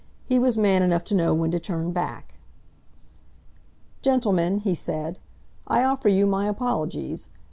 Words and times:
He 0.25 0.39
was 0.39 0.57
man 0.57 0.81
enough 0.81 1.03
to 1.03 1.15
know 1.15 1.35
when 1.35 1.51
to 1.51 1.59
turn 1.59 1.91
back. 1.91 2.39
"Gentlemen," 4.01 4.57
he 4.61 4.73
said, 4.73 5.19
"I 5.67 5.83
offer 5.83 6.09
you 6.09 6.25
my 6.25 6.47
apologies. 6.47 7.29